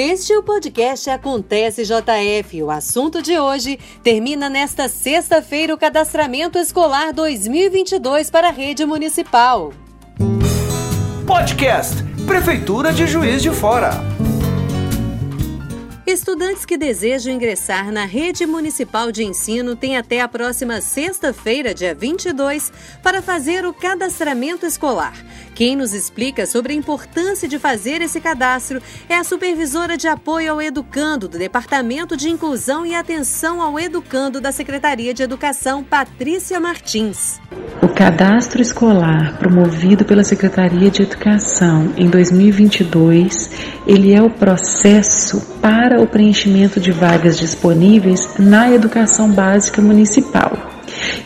[0.00, 2.62] Este é o podcast Acontece JF.
[2.62, 9.72] O assunto de hoje termina nesta sexta-feira o cadastramento escolar 2022 para a rede municipal.
[11.26, 11.96] Podcast
[12.28, 13.90] Prefeitura de Juiz de Fora.
[16.08, 21.94] Estudantes que desejam ingressar na rede municipal de ensino têm até a próxima sexta-feira, dia
[21.94, 25.12] 22, para fazer o cadastramento escolar.
[25.54, 30.52] Quem nos explica sobre a importância de fazer esse cadastro é a supervisora de apoio
[30.52, 36.58] ao educando do Departamento de Inclusão e Atenção ao Educando da Secretaria de Educação, Patrícia
[36.58, 37.38] Martins.
[37.82, 43.50] O cadastro escolar promovido pela Secretaria de Educação em 2022,
[43.86, 50.56] ele é o processo para o preenchimento de vagas disponíveis na educação básica municipal.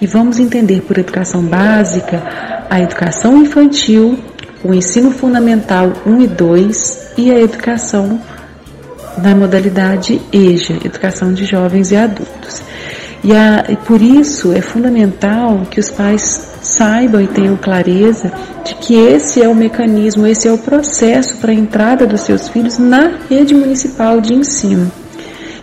[0.00, 2.22] E vamos entender por educação básica
[2.70, 4.18] a educação infantil,
[4.64, 8.18] o ensino fundamental 1 e 2 e a educação
[9.18, 12.62] na modalidade EJA, educação de jovens e adultos.
[13.22, 18.32] E, a, e por isso é fundamental que os pais saibam e tenham clareza
[18.64, 22.48] de que esse é o mecanismo, esse é o processo para a entrada dos seus
[22.48, 24.90] filhos na rede municipal de ensino.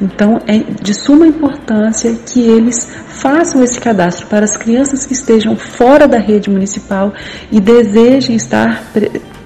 [0.00, 5.56] Então, é de suma importância que eles façam esse cadastro para as crianças que estejam
[5.56, 7.12] fora da rede municipal
[7.52, 8.82] e desejem estar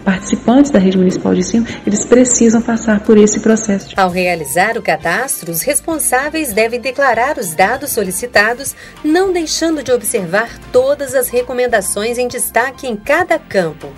[0.04, 3.94] participantes da rede municipal de ensino, eles precisam passar por esse processo.
[3.96, 10.50] Ao realizar o cadastro, os responsáveis devem declarar os dados solicitados, não deixando de observar
[10.70, 13.88] todas as recomendações em destaque em cada campo.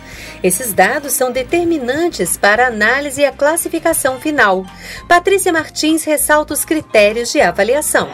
[0.42, 4.64] Esses dados são determinantes para a análise e a classificação final.
[5.08, 8.08] Patrícia Martins ressalta os critérios de avaliação.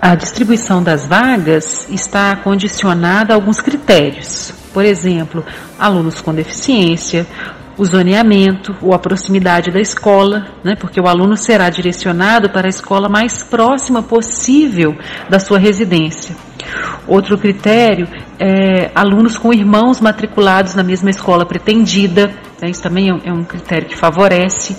[0.00, 4.52] A distribuição das vagas está condicionada a alguns critérios.
[4.72, 5.44] Por exemplo,
[5.78, 7.26] alunos com deficiência,
[7.78, 12.68] o zoneamento ou a proximidade da escola, né, porque o aluno será direcionado para a
[12.68, 14.96] escola mais próxima possível
[15.30, 16.34] da sua residência.
[17.06, 23.32] Outro critério é alunos com irmãos matriculados na mesma escola pretendida, né, isso também é
[23.32, 24.76] um é critério que favorece.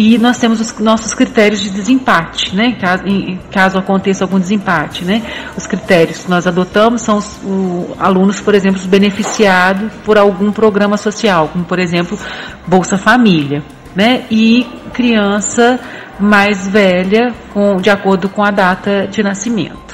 [0.00, 2.76] E nós temos os nossos critérios de desempate, né?
[2.80, 5.24] Caso, em, caso aconteça algum desempate, né?
[5.56, 10.96] Os critérios que nós adotamos são os o, alunos, por exemplo, beneficiados por algum programa
[10.96, 12.16] social, como por exemplo
[12.64, 13.60] Bolsa Família,
[13.92, 14.22] né?
[14.30, 15.80] E criança
[16.20, 19.87] mais velha, com, de acordo com a data de nascimento.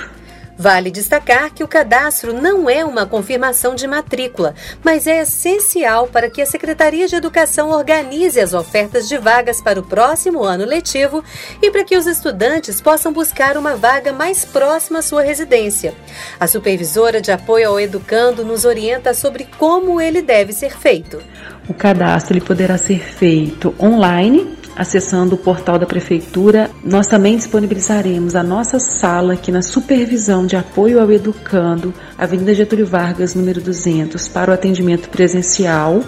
[0.57, 4.55] Vale destacar que o cadastro não é uma confirmação de matrícula,
[4.85, 9.81] mas é essencial para que a Secretaria de Educação organize as ofertas de vagas para
[9.81, 11.25] o próximo ano letivo
[11.61, 15.93] e para que os estudantes possam buscar uma vaga mais próxima à sua residência.
[16.39, 21.21] A supervisora de apoio ao educando nos orienta sobre como ele deve ser feito.
[21.69, 28.35] O cadastro ele poderá ser feito online acessando o portal da Prefeitura, nós também disponibilizaremos
[28.35, 34.29] a nossa sala aqui na Supervisão de Apoio ao Educando, Avenida Getúlio Vargas, número 200,
[34.29, 36.03] para o atendimento presencial,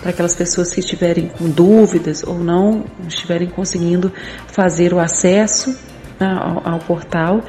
[0.00, 4.12] para aquelas pessoas que estiverem com dúvidas ou não estiverem conseguindo
[4.48, 5.76] fazer o acesso
[6.18, 6.26] né,
[6.64, 7.42] ao, portal.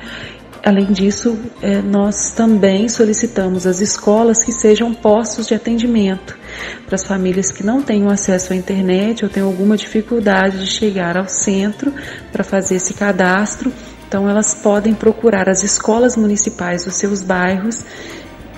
[0.63, 6.38] Além disso, é, nós também solicitamos às escolas que sejam postos de atendimento
[6.86, 11.18] para as famílias que não tenham acesso à internet ou têm alguma dificuldade de chegar
[11.18, 11.94] ao centro
[12.32, 13.72] para fazer esse cadastro.
[14.08, 17.84] Então, elas podem procurar as escolas municipais dos seus bairros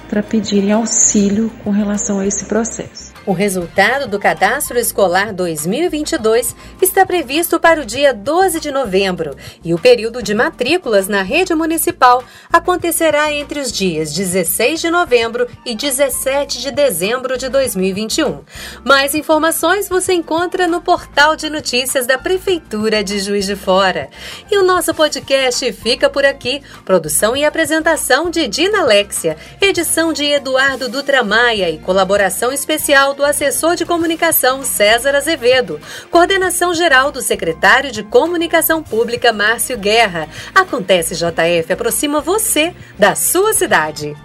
[0.09, 3.16] para pedirem auxílio com relação a esse processo.
[3.27, 9.73] O resultado do Cadastro Escolar 2022 está previsto para o dia 12 de novembro e
[9.73, 15.75] o período de matrículas na rede municipal acontecerá entre os dias 16 de novembro e
[15.75, 18.45] 17 de dezembro de 2021.
[18.85, 24.09] Mais informações você encontra no portal de notícias da Prefeitura de Juiz de Fora.
[24.49, 26.61] E o nosso podcast fica por aqui.
[26.85, 33.25] Produção e apresentação de Dina Alexia, edição de Eduardo Dutra Maia e colaboração especial do
[33.25, 40.29] assessor de comunicação César Azevedo, coordenação geral do secretário de Comunicação Pública Márcio Guerra.
[40.53, 44.15] Acontece JF aproxima você da sua cidade.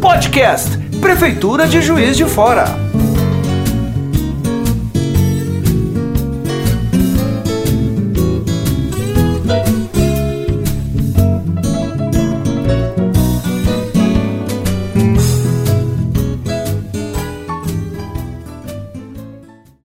[0.00, 2.66] Podcast Prefeitura de Juiz de Fora.